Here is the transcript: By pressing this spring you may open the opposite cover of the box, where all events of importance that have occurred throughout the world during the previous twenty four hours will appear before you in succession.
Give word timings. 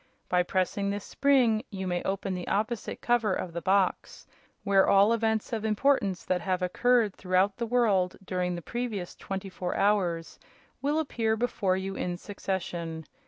By 0.29 0.41
pressing 0.41 0.89
this 0.89 1.03
spring 1.03 1.61
you 1.69 1.85
may 1.85 2.01
open 2.01 2.33
the 2.33 2.47
opposite 2.47 3.01
cover 3.01 3.35
of 3.35 3.53
the 3.53 3.61
box, 3.61 4.25
where 4.63 4.89
all 4.89 5.13
events 5.13 5.53
of 5.53 5.63
importance 5.63 6.25
that 6.25 6.41
have 6.41 6.63
occurred 6.63 7.15
throughout 7.15 7.57
the 7.57 7.67
world 7.67 8.15
during 8.25 8.55
the 8.55 8.63
previous 8.63 9.15
twenty 9.15 9.47
four 9.49 9.77
hours 9.77 10.39
will 10.81 10.97
appear 10.97 11.37
before 11.37 11.77
you 11.77 11.95
in 11.95 12.17
succession. 12.17 13.05